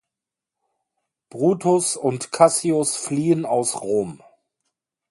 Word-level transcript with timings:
Brutus 1.29 1.95
und 1.95 2.31
Cassius 2.31 2.95
fliehen 2.95 3.45
aus 3.45 3.81
Rom. 3.81 4.23